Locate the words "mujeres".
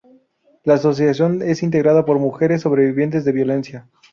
2.17-2.63